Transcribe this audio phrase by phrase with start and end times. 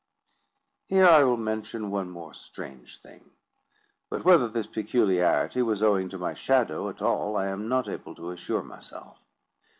[0.87, 3.29] Here I will mention one more strange thing;
[4.09, 8.15] but whether this peculiarity was owing to my shadow at all, I am not able
[8.15, 9.19] to assure myself.